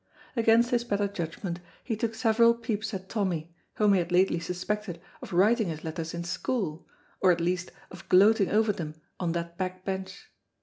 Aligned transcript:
Against 0.35 0.71
his 0.71 0.83
better 0.83 1.07
judgment 1.07 1.59
he 1.83 1.95
took 1.95 2.15
several 2.15 2.55
peeps 2.55 2.91
at 2.91 3.07
Tommy, 3.07 3.53
whom 3.75 3.93
he 3.93 3.99
had 3.99 4.11
lately 4.11 4.39
suspected 4.39 4.99
of 5.21 5.31
writing 5.31 5.67
his 5.67 5.83
letters 5.83 6.15
in 6.15 6.23
school 6.23 6.87
or 7.19 7.31
at 7.31 7.39
least 7.39 7.71
of 7.91 8.09
gloating 8.09 8.49
over 8.49 8.71
them 8.73 8.95
on 9.19 9.33
that 9.33 9.59
back 9.59 9.85
bench. 9.85 10.31